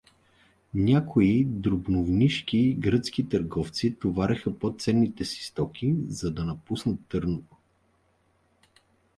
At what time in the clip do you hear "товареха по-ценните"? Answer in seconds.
3.99-5.25